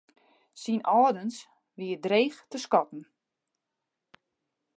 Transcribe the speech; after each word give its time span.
Syn 0.61 0.79
âldens 0.99 1.37
wie 1.77 1.91
dreech 2.05 2.37
te 2.51 2.57
skatten. 2.65 3.01